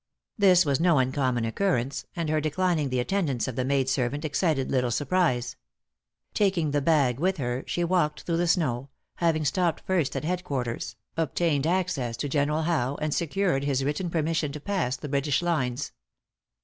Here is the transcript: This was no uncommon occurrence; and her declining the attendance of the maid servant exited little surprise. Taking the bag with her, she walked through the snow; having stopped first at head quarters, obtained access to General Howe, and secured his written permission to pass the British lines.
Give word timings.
This 0.35 0.65
was 0.65 0.79
no 0.79 0.97
uncommon 0.97 1.45
occurrence; 1.45 2.07
and 2.15 2.27
her 2.27 2.41
declining 2.41 2.89
the 2.89 2.99
attendance 2.99 3.47
of 3.47 3.55
the 3.55 3.63
maid 3.63 3.87
servant 3.87 4.25
exited 4.25 4.71
little 4.71 4.89
surprise. 4.89 5.57
Taking 6.33 6.71
the 6.71 6.81
bag 6.81 7.19
with 7.19 7.37
her, 7.37 7.63
she 7.67 7.83
walked 7.83 8.21
through 8.23 8.37
the 8.37 8.47
snow; 8.47 8.89
having 9.17 9.45
stopped 9.45 9.83
first 9.85 10.15
at 10.15 10.23
head 10.23 10.43
quarters, 10.43 10.95
obtained 11.17 11.67
access 11.67 12.17
to 12.17 12.27
General 12.27 12.63
Howe, 12.63 12.97
and 12.99 13.13
secured 13.13 13.63
his 13.63 13.83
written 13.83 14.09
permission 14.09 14.51
to 14.53 14.59
pass 14.59 14.95
the 14.95 15.07
British 15.07 15.43
lines. 15.43 15.91